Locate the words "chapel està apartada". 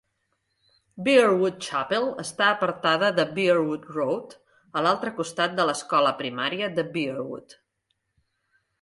1.65-3.11